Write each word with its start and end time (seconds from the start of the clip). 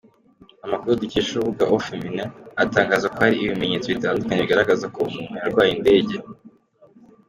Amakuru 0.65 0.99
dukesha 1.01 1.31
urubuga 1.33 1.63
aufeminin, 1.67 2.29
aratangaza 2.59 3.05
ko 3.13 3.17
hari 3.23 3.35
ibimenyetso 3.45 3.87
bitandukanye 3.93 4.41
bigaragaza 4.43 4.85
ko 4.93 4.99
umuntu 5.09 5.35
yarwaye 5.41 5.71
indege. 5.77 6.15